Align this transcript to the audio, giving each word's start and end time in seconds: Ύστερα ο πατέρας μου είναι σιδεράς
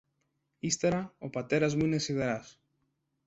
Ύστερα 0.59 1.15
ο 1.19 1.29
πατέρας 1.29 1.75
μου 1.75 1.85
είναι 1.85 1.97
σιδεράς 1.97 2.59